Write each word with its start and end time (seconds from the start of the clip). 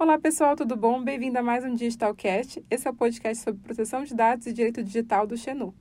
Olá 0.00 0.18
pessoal, 0.18 0.56
tudo 0.56 0.76
bom? 0.76 1.04
Bem-vindo 1.04 1.38
a 1.38 1.42
mais 1.42 1.62
um 1.62 1.74
Digitalcast. 1.74 2.64
Esse 2.70 2.88
é 2.88 2.90
o 2.90 2.94
podcast 2.94 3.44
sobre 3.44 3.60
proteção 3.60 4.02
de 4.02 4.14
dados 4.14 4.46
e 4.46 4.52
direito 4.54 4.82
digital 4.82 5.26
do 5.26 5.36
Xenu. 5.36 5.74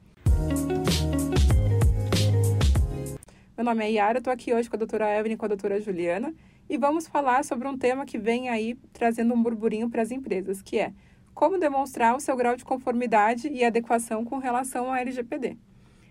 Meu 3.55 3.63
nome 3.63 3.85
é 3.85 3.91
Yara, 3.91 4.17
estou 4.17 4.33
aqui 4.33 4.53
hoje 4.53 4.69
com 4.69 4.75
a 4.75 4.77
doutora 4.77 5.17
Evelyn 5.17 5.35
e 5.35 5.37
com 5.37 5.45
a 5.45 5.47
doutora 5.47 5.79
Juliana 5.79 6.33
e 6.69 6.77
vamos 6.77 7.07
falar 7.07 7.45
sobre 7.45 7.65
um 7.65 7.77
tema 7.77 8.05
que 8.05 8.17
vem 8.17 8.49
aí 8.49 8.77
trazendo 8.91 9.33
um 9.33 9.41
burburinho 9.41 9.89
para 9.89 10.01
as 10.01 10.11
empresas, 10.11 10.61
que 10.61 10.77
é 10.77 10.91
como 11.33 11.57
demonstrar 11.57 12.13
o 12.13 12.19
seu 12.19 12.35
grau 12.35 12.57
de 12.57 12.65
conformidade 12.65 13.47
e 13.47 13.63
adequação 13.63 14.25
com 14.25 14.37
relação 14.37 14.89
ao 14.89 14.95
LGPD. 14.95 15.55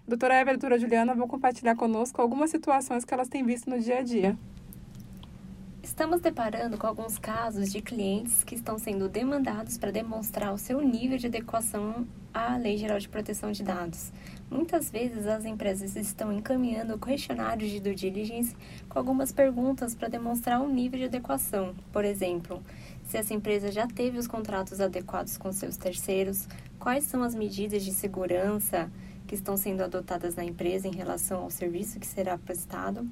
Doutora 0.06 0.40
Evelyn 0.40 0.54
e 0.54 0.56
doutora 0.56 0.78
Juliana 0.78 1.14
vão 1.14 1.28
compartilhar 1.28 1.76
conosco 1.76 2.22
algumas 2.22 2.48
situações 2.48 3.04
que 3.04 3.12
elas 3.12 3.28
têm 3.28 3.44
visto 3.44 3.68
no 3.68 3.78
dia 3.78 3.98
a 3.98 4.02
dia. 4.02 4.34
Estamos 5.82 6.20
deparando 6.20 6.76
com 6.76 6.86
alguns 6.88 7.18
casos 7.18 7.70
de 7.70 7.80
clientes 7.80 8.42
que 8.42 8.56
estão 8.56 8.78
sendo 8.78 9.08
demandados 9.08 9.78
para 9.78 9.92
demonstrar 9.92 10.52
o 10.52 10.58
seu 10.58 10.80
nível 10.80 11.16
de 11.18 11.28
adequação 11.28 12.06
à 12.34 12.56
Lei 12.56 12.76
Geral 12.76 12.98
de 12.98 13.08
Proteção 13.08 13.52
de 13.52 13.62
Dados. 13.62 14.12
Muitas 14.50 14.90
vezes 14.90 15.26
as 15.26 15.44
empresas 15.44 15.94
estão 15.94 16.32
encaminhando 16.32 16.98
questionários 16.98 17.70
de 17.70 17.78
due 17.78 17.94
diligence 17.94 18.56
com 18.88 18.98
algumas 18.98 19.30
perguntas 19.30 19.94
para 19.94 20.08
demonstrar 20.08 20.60
um 20.60 20.68
nível 20.68 20.98
de 20.98 21.06
adequação. 21.06 21.74
Por 21.92 22.04
exemplo, 22.04 22.60
se 23.04 23.16
essa 23.16 23.32
empresa 23.32 23.70
já 23.70 23.86
teve 23.86 24.18
os 24.18 24.26
contratos 24.26 24.80
adequados 24.80 25.38
com 25.38 25.52
seus 25.52 25.76
terceiros, 25.76 26.48
quais 26.78 27.04
são 27.04 27.22
as 27.22 27.36
medidas 27.36 27.84
de 27.84 27.92
segurança 27.92 28.90
que 29.28 29.34
estão 29.34 29.56
sendo 29.56 29.82
adotadas 29.82 30.34
na 30.34 30.44
empresa 30.44 30.88
em 30.88 30.94
relação 30.94 31.42
ao 31.42 31.50
serviço 31.50 32.00
que 32.00 32.06
será 32.06 32.36
prestado 32.38 33.06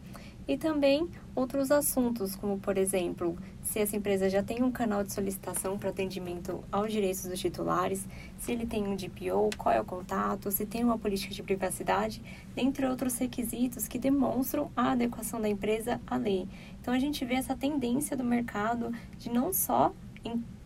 e 0.48 0.56
também 0.56 1.08
outros 1.34 1.70
assuntos, 1.70 2.36
como 2.36 2.58
por 2.58 2.78
exemplo, 2.78 3.36
se 3.62 3.80
essa 3.80 3.96
empresa 3.96 4.28
já 4.30 4.42
tem 4.42 4.62
um 4.62 4.70
canal 4.70 5.02
de 5.02 5.12
solicitação 5.12 5.78
para 5.78 5.90
atendimento 5.90 6.62
aos 6.70 6.92
direitos 6.92 7.24
dos 7.24 7.40
titulares, 7.40 8.06
se 8.38 8.52
ele 8.52 8.66
tem 8.66 8.86
um 8.86 8.94
DPO, 8.94 9.50
qual 9.56 9.74
é 9.74 9.80
o 9.80 9.84
contato, 9.84 10.50
se 10.50 10.64
tem 10.64 10.84
uma 10.84 10.98
política 10.98 11.34
de 11.34 11.42
privacidade, 11.42 12.22
dentre 12.54 12.86
outros 12.86 13.18
requisitos 13.18 13.88
que 13.88 13.98
demonstram 13.98 14.70
a 14.76 14.92
adequação 14.92 15.40
da 15.40 15.48
empresa 15.48 16.00
à 16.06 16.16
lei. 16.16 16.48
Então 16.80 16.94
a 16.94 16.98
gente 16.98 17.24
vê 17.24 17.34
essa 17.34 17.56
tendência 17.56 18.16
do 18.16 18.24
mercado 18.24 18.92
de 19.18 19.30
não 19.30 19.52
só 19.52 19.92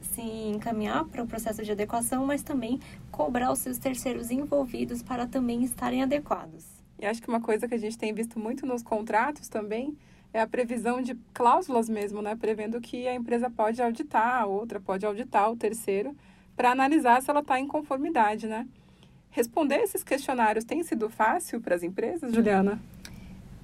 se 0.01 0.23
encaminhar 0.23 1.05
para 1.05 1.23
o 1.23 1.27
processo 1.27 1.63
de 1.63 1.73
adequação, 1.73 2.27
mas 2.27 2.43
também 2.43 2.81
cobrar 3.11 3.53
os 3.53 3.59
seus 3.59 3.79
terceiros 3.79 4.31
envolvidos 4.31 5.03
para 5.03 5.27
também 5.27 5.63
estarem 5.63 6.03
adequados. 6.03 6.80
E 7.01 7.07
acho 7.07 7.23
que 7.23 7.29
uma 7.29 7.41
coisa 7.41 7.67
que 7.67 7.75
a 7.75 7.79
gente 7.79 7.97
tem 7.97 8.13
visto 8.13 8.39
muito 8.39 8.67
nos 8.67 8.83
contratos 8.83 9.49
também 9.49 9.97
é 10.33 10.41
a 10.41 10.47
previsão 10.47 11.01
de 11.01 11.17
cláusulas 11.33 11.89
mesmo, 11.89 12.21
né? 12.21 12.37
Prevendo 12.37 12.81
que 12.81 13.09
a 13.09 13.15
empresa 13.15 13.49
pode 13.49 13.81
auditar 13.81 14.43
a 14.43 14.47
outra, 14.47 14.79
pode 14.79 15.07
auditar 15.07 15.51
o 15.51 15.57
terceiro, 15.57 16.15
para 16.55 16.71
analisar 16.71 17.23
se 17.23 17.31
ela 17.31 17.41
está 17.41 17.59
em 17.59 17.67
conformidade, 17.67 18.47
né? 18.47 18.67
Responder 19.31 19.77
esses 19.77 20.05
questionários 20.05 20.65
tem 20.65 20.83
sido 20.83 21.09
fácil 21.09 21.61
para 21.61 21.75
as 21.75 21.83
empresas, 21.83 22.33
Juliana? 22.35 22.79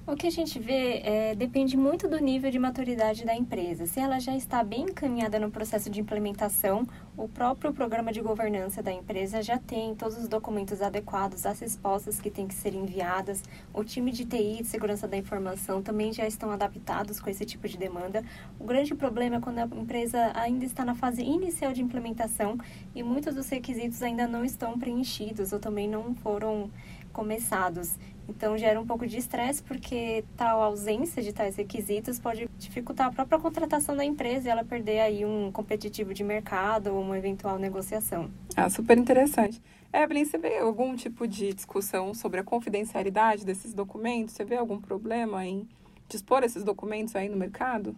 O 0.09 0.15
que 0.15 0.25
a 0.25 0.31
gente 0.31 0.57
vê 0.57 1.01
é, 1.03 1.35
depende 1.35 1.75
muito 1.75 2.07
do 2.07 2.17
nível 2.17 2.49
de 2.49 2.57
maturidade 2.57 3.25
da 3.25 3.35
empresa. 3.35 3.85
Se 3.85 3.99
ela 3.99 4.21
já 4.21 4.33
está 4.33 4.63
bem 4.63 4.83
encaminhada 4.83 5.37
no 5.37 5.51
processo 5.51 5.89
de 5.89 5.99
implementação, 5.99 6.87
o 7.17 7.27
próprio 7.27 7.73
programa 7.73 8.13
de 8.13 8.21
governança 8.21 8.81
da 8.81 8.89
empresa 8.89 9.41
já 9.41 9.57
tem 9.57 9.93
todos 9.95 10.17
os 10.17 10.29
documentos 10.29 10.81
adequados, 10.81 11.45
as 11.45 11.59
respostas 11.59 12.21
que 12.21 12.31
têm 12.31 12.47
que 12.47 12.53
ser 12.53 12.73
enviadas, 12.73 13.43
o 13.73 13.83
time 13.83 14.09
de 14.13 14.23
TI, 14.23 14.61
de 14.61 14.67
segurança 14.67 15.09
da 15.09 15.17
informação, 15.17 15.81
também 15.81 16.13
já 16.13 16.25
estão 16.25 16.51
adaptados 16.51 17.19
com 17.19 17.29
esse 17.29 17.43
tipo 17.43 17.67
de 17.67 17.77
demanda. 17.77 18.23
O 18.57 18.63
grande 18.63 18.95
problema 18.95 19.35
é 19.35 19.39
quando 19.41 19.59
a 19.59 19.65
empresa 19.65 20.31
ainda 20.35 20.63
está 20.63 20.85
na 20.85 20.95
fase 20.95 21.21
inicial 21.21 21.73
de 21.73 21.81
implementação 21.81 22.57
e 22.95 23.03
muitos 23.03 23.35
dos 23.35 23.49
requisitos 23.49 24.01
ainda 24.01 24.25
não 24.25 24.45
estão 24.45 24.79
preenchidos 24.79 25.51
ou 25.51 25.59
também 25.59 25.89
não 25.89 26.15
foram 26.15 26.71
começados. 27.17 27.97
Então 28.29 28.55
gera 28.55 28.79
um 28.79 28.85
pouco 28.85 29.07
de 29.07 29.17
estresse 29.17 29.63
porque 29.63 30.23
tal 30.35 30.61
ausência 30.61 31.23
de 31.23 31.33
tais 31.33 31.55
requisitos 31.55 32.19
pode 32.19 32.47
dificultar 32.59 33.07
a 33.07 33.11
própria 33.11 33.39
contratação 33.39 33.95
da 33.97 34.05
empresa 34.05 34.47
e 34.47 34.51
ela 34.51 34.63
perder 34.63 34.99
aí 34.99 35.25
um 35.25 35.51
competitivo 35.51 36.13
de 36.13 36.23
mercado 36.23 36.93
ou 36.93 37.01
uma 37.01 37.17
eventual 37.17 37.57
negociação. 37.57 38.29
Ah, 38.55 38.69
super 38.69 38.99
interessante. 38.99 39.59
Evelyn, 39.91 40.25
você 40.25 40.37
vê 40.37 40.59
algum 40.59 40.95
tipo 40.95 41.27
de 41.27 41.53
discussão 41.53 42.13
sobre 42.13 42.39
a 42.39 42.43
confidencialidade 42.43 43.43
desses 43.43 43.73
documentos? 43.73 44.35
Você 44.35 44.45
vê 44.45 44.57
algum 44.57 44.79
problema 44.79 45.43
em 45.43 45.67
dispor 46.07 46.43
esses 46.43 46.63
documentos 46.63 47.15
aí 47.15 47.27
no 47.29 47.37
mercado? 47.37 47.95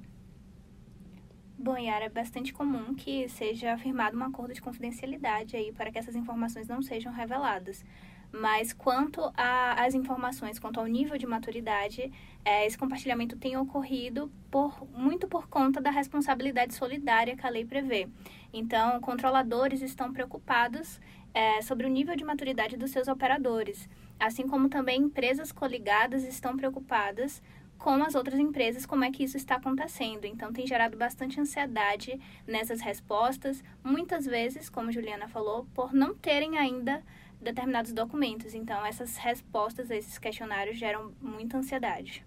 Bom, 1.58 1.78
Yara, 1.78 2.06
é 2.06 2.10
bastante 2.10 2.54
comum 2.54 2.96
que 2.96 3.28
seja 3.28 3.78
firmado 3.78 4.18
um 4.18 4.24
acordo 4.24 4.54
de 4.54 4.62
confidencialidade 4.62 5.58
aí 5.58 5.74
para 5.74 5.92
que 5.92 6.00
essas 6.00 6.16
informações 6.16 6.70
não 6.70 6.82
sejam 6.82 7.12
reveladas. 7.12 7.84
Mas 8.32 8.72
quanto 8.74 9.22
às 9.36 9.94
informações, 9.96 10.60
quanto 10.60 10.80
ao 10.80 10.86
nível 10.86 11.18
de 11.18 11.26
maturidade, 11.26 12.12
é, 12.46 12.66
esse 12.66 12.78
compartilhamento 12.78 13.36
tem 13.38 13.58
ocorrido 13.58 14.32
por, 14.52 14.88
muito 14.92 15.28
por 15.28 15.48
conta 15.48 15.82
da 15.82 15.90
responsabilidade 15.90 16.74
solidária 16.74 17.36
que 17.36 17.46
a 17.46 17.50
lei 17.50 17.66
prevê. 17.66 18.08
Então, 18.54 19.00
controladores 19.02 19.82
estão 19.82 20.14
preocupados 20.14 21.00
é, 21.34 21.62
sobre 21.62 21.86
o 21.86 21.90
nível 21.90 22.16
de 22.16 22.24
maturidade 22.24 22.78
dos 22.78 22.92
seus 22.92 23.08
operadores, 23.08 23.90
assim 24.20 24.48
como 24.48 24.70
também 24.70 25.02
empresas 25.02 25.52
coligadas 25.52 26.24
estão 26.24 26.56
preocupadas 26.56 27.42
com 27.80 28.04
as 28.04 28.14
outras 28.14 28.38
empresas 28.38 28.86
como 28.86 29.06
é 29.06 29.12
que 29.12 29.24
isso 29.24 29.38
está 29.38 29.56
acontecendo. 29.56 30.26
Então 30.26 30.52
tem 30.52 30.68
gerado 30.68 30.98
bastante 30.98 31.40
ansiedade 31.40 32.20
nessas 32.46 32.82
respostas, 32.82 33.64
muitas 33.84 34.26
vezes, 34.26 34.70
como 34.70 34.92
Juliana 34.92 35.28
falou, 35.30 35.66
por 35.74 35.94
não 35.94 36.14
terem 36.14 36.58
ainda 36.58 37.02
determinados 37.42 37.94
documentos. 37.94 38.54
Então, 38.54 38.86
essas 38.86 39.18
respostas 39.18 39.90
a 39.90 39.96
esses 39.96 40.18
questionários 40.18 40.78
geram 40.78 41.14
muita 41.22 41.58
ansiedade. 41.58 42.26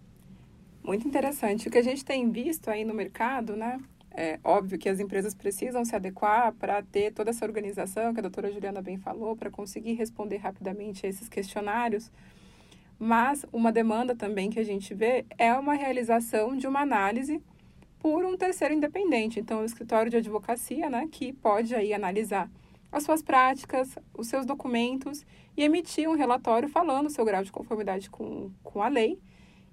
Muito 0.83 1.07
interessante. 1.07 1.69
O 1.69 1.71
que 1.71 1.79
a 1.79 1.83
gente 1.83 2.05
tem 2.05 2.31
visto 2.31 2.69
aí 2.69 2.85
no 2.85 2.95
mercado, 2.95 3.55
né? 3.55 3.79
É 4.15 4.39
óbvio 4.45 4.79
que 4.79 4.89
as 4.89 5.01
empresas 5.01 5.35
precisam 5.35 5.85
se 5.85 5.97
adequar 5.97 6.53
para 6.53 6.83
ter 6.83 7.13
toda 7.13 7.31
essa 7.31 7.47
organização 7.47 8.13
que 8.13 8.21
a 8.21 8.23
doutora 8.23 8.53
Juliana 8.53 8.83
bem 8.83 8.99
falou, 8.99 9.35
para 9.35 9.51
conseguir 9.51 9.95
responder 9.95 10.37
rapidamente 10.37 11.07
a 11.07 11.09
esses 11.09 11.29
questionários. 11.29 12.11
Mas 12.99 13.47
uma 13.53 13.73
demanda 13.73 14.15
também 14.15 14.51
que 14.51 14.61
a 14.61 14.65
gente 14.65 14.93
vê 14.95 15.25
é 15.39 15.53
uma 15.55 15.75
realização 15.75 16.57
de 16.57 16.67
uma 16.67 16.81
análise 16.81 17.41
por 17.99 18.25
um 18.25 18.37
terceiro 18.37 18.75
independente. 18.75 19.41
Então, 19.41 19.63
o 19.63 19.65
escritório 19.65 20.11
de 20.11 20.17
advocacia, 20.19 20.91
né, 20.91 21.09
que 21.11 21.33
pode 21.33 21.75
aí 21.75 21.95
analisar 21.95 22.51
as 22.93 23.03
suas 23.03 23.23
práticas, 23.23 23.99
os 24.15 24.29
seus 24.29 24.45
documentos 24.45 25.25
e 25.57 25.65
emitir 25.65 26.09
um 26.09 26.15
relatório 26.15 26.69
falando 26.69 27.07
o 27.07 27.11
seu 27.11 27.25
grau 27.25 27.43
de 27.43 27.51
conformidade 27.51 28.11
com, 28.11 28.51
com 28.63 28.83
a 28.83 28.89
lei. 28.89 29.19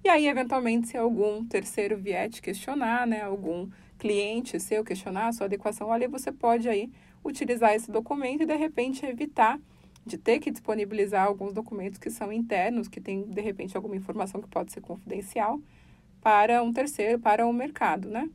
E 0.03 0.07
aí, 0.07 0.27
eventualmente, 0.27 0.87
se 0.87 0.97
algum 0.97 1.45
terceiro 1.45 1.97
vier 1.97 2.29
te 2.29 2.41
questionar, 2.41 3.05
né, 3.05 3.21
algum 3.21 3.69
cliente 3.97 4.57
seu 4.57 4.83
questionar 4.83 5.27
a 5.27 5.33
sua 5.33 5.45
adequação 5.45 5.91
à 5.91 5.97
lei, 5.97 6.07
você 6.07 6.31
pode 6.31 6.69
aí 6.69 6.89
utilizar 7.23 7.75
esse 7.75 7.91
documento 7.91 8.43
e, 8.43 8.45
de 8.45 8.55
repente, 8.55 9.05
evitar 9.05 9.59
de 10.05 10.17
ter 10.17 10.39
que 10.39 10.49
disponibilizar 10.49 11.27
alguns 11.27 11.53
documentos 11.53 11.99
que 11.99 12.09
são 12.09 12.31
internos, 12.31 12.87
que 12.87 13.01
tem, 13.01 13.23
de 13.23 13.41
repente, 13.41 13.75
alguma 13.75 13.97
informação 13.97 14.41
que 14.41 14.47
pode 14.47 14.71
ser 14.71 14.79
confidencial 14.79 15.59
para 16.21 16.63
um 16.63 16.71
terceiro, 16.71 17.19
para 17.19 17.45
o 17.45 17.51
mercado, 17.51 18.09
né? 18.09 18.29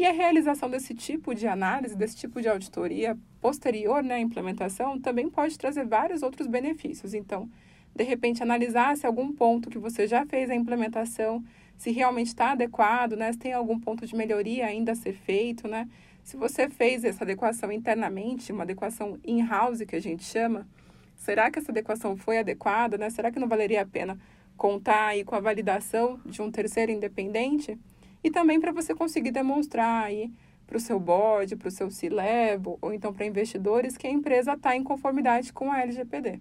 E 0.00 0.06
a 0.06 0.12
realização 0.12 0.70
desse 0.70 0.94
tipo 0.94 1.34
de 1.34 1.46
análise, 1.46 1.94
desse 1.94 2.16
tipo 2.16 2.40
de 2.40 2.48
auditoria 2.48 3.18
posterior 3.38 4.02
né, 4.02 4.14
à 4.14 4.18
implementação, 4.18 4.98
também 4.98 5.28
pode 5.28 5.58
trazer 5.58 5.84
vários 5.84 6.22
outros 6.22 6.46
benefícios. 6.46 7.12
Então, 7.12 7.50
de 7.94 8.02
repente, 8.02 8.42
analisar 8.42 8.96
se 8.96 9.06
algum 9.06 9.30
ponto 9.30 9.68
que 9.68 9.78
você 9.78 10.06
já 10.06 10.24
fez 10.24 10.48
a 10.48 10.54
implementação, 10.54 11.44
se 11.76 11.90
realmente 11.90 12.28
está 12.28 12.52
adequado, 12.52 13.14
né, 13.14 13.30
se 13.30 13.38
tem 13.38 13.52
algum 13.52 13.78
ponto 13.78 14.06
de 14.06 14.16
melhoria 14.16 14.64
ainda 14.64 14.92
a 14.92 14.94
ser 14.94 15.12
feito, 15.12 15.68
né? 15.68 15.86
Se 16.24 16.34
você 16.34 16.66
fez 16.70 17.04
essa 17.04 17.22
adequação 17.22 17.70
internamente, 17.70 18.52
uma 18.52 18.62
adequação 18.62 19.18
in-house 19.22 19.82
que 19.86 19.96
a 19.96 20.00
gente 20.00 20.24
chama, 20.24 20.66
será 21.14 21.50
que 21.50 21.58
essa 21.58 21.72
adequação 21.72 22.16
foi 22.16 22.38
adequada, 22.38 22.96
né? 22.96 23.10
Será 23.10 23.30
que 23.30 23.38
não 23.38 23.48
valeria 23.48 23.82
a 23.82 23.86
pena 23.86 24.18
contar 24.56 25.08
aí 25.08 25.24
com 25.24 25.34
a 25.34 25.40
validação 25.40 26.18
de 26.24 26.40
um 26.40 26.50
terceiro 26.50 26.90
independente? 26.90 27.78
E 28.22 28.30
também 28.30 28.60
para 28.60 28.72
você 28.72 28.94
conseguir 28.94 29.30
demonstrar 29.30 30.04
aí 30.04 30.30
para 30.66 30.76
o 30.76 30.80
seu 30.80 31.00
board, 31.00 31.56
para 31.56 31.68
o 31.68 31.70
seu 31.70 31.90
C-Level, 31.90 32.78
ou 32.80 32.92
então 32.92 33.12
para 33.12 33.26
investidores 33.26 33.96
que 33.96 34.06
a 34.06 34.10
empresa 34.10 34.52
está 34.52 34.76
em 34.76 34.84
conformidade 34.84 35.52
com 35.52 35.72
a 35.72 35.80
LGPD. 35.80 36.40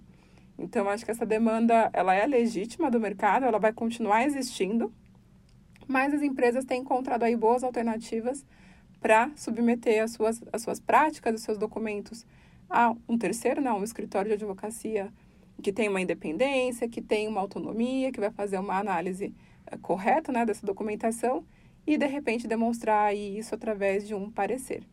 Então, 0.57 0.87
acho 0.89 1.03
que 1.05 1.11
essa 1.11 1.25
demanda 1.25 1.89
ela 1.93 2.13
é 2.13 2.27
legítima 2.27 2.91
do 2.91 2.99
mercado, 2.99 3.45
ela 3.45 3.57
vai 3.57 3.73
continuar 3.73 4.25
existindo, 4.25 4.93
mas 5.87 6.13
as 6.13 6.21
empresas 6.21 6.65
têm 6.65 6.81
encontrado 6.81 7.23
aí 7.23 7.35
boas 7.35 7.63
alternativas 7.63 8.45
para 8.99 9.31
submeter 9.35 10.03
as 10.03 10.11
suas, 10.11 10.43
as 10.51 10.61
suas 10.61 10.79
práticas, 10.79 11.33
os 11.33 11.41
seus 11.41 11.57
documentos 11.57 12.25
a 12.69 12.93
um 13.07 13.17
terceiro, 13.17 13.61
não, 13.61 13.79
um 13.79 13.83
escritório 13.83 14.29
de 14.29 14.35
advocacia 14.35 15.11
que 15.61 15.73
tem 15.73 15.89
uma 15.89 15.99
independência, 15.99 16.87
que 16.87 17.01
tem 17.01 17.27
uma 17.27 17.41
autonomia, 17.41 18.11
que 18.11 18.19
vai 18.19 18.29
fazer 18.31 18.59
uma 18.59 18.77
análise 18.77 19.33
eh, 19.65 19.77
correta 19.81 20.31
né, 20.31 20.45
dessa 20.45 20.65
documentação 20.65 21.43
e 21.85 21.97
de 21.97 22.05
repente 22.05 22.47
demonstrar 22.47 23.15
isso 23.15 23.55
através 23.55 24.07
de 24.07 24.13
um 24.13 24.29
parecer. 24.29 24.83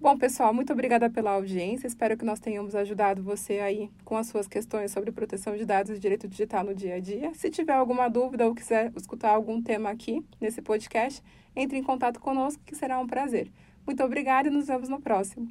Bom, 0.00 0.16
pessoal, 0.16 0.54
muito 0.54 0.72
obrigada 0.72 1.10
pela 1.10 1.32
audiência. 1.32 1.86
Espero 1.86 2.16
que 2.16 2.24
nós 2.24 2.40
tenhamos 2.40 2.74
ajudado 2.74 3.22
você 3.22 3.58
aí 3.58 3.90
com 4.02 4.16
as 4.16 4.28
suas 4.28 4.48
questões 4.48 4.90
sobre 4.90 5.12
proteção 5.12 5.54
de 5.54 5.66
dados 5.66 5.94
e 5.94 6.00
direito 6.00 6.26
digital 6.26 6.64
no 6.64 6.74
dia 6.74 6.94
a 6.94 7.00
dia. 7.00 7.34
Se 7.34 7.50
tiver 7.50 7.74
alguma 7.74 8.08
dúvida 8.08 8.46
ou 8.46 8.54
quiser 8.54 8.90
escutar 8.96 9.28
algum 9.30 9.60
tema 9.60 9.90
aqui 9.90 10.24
nesse 10.40 10.62
podcast, 10.62 11.22
entre 11.54 11.76
em 11.76 11.82
contato 11.82 12.18
conosco, 12.18 12.62
que 12.64 12.74
será 12.74 12.98
um 12.98 13.06
prazer. 13.06 13.52
Muito 13.86 14.02
obrigada 14.02 14.48
e 14.48 14.50
nos 14.50 14.68
vemos 14.68 14.88
no 14.88 15.02
próximo. 15.02 15.50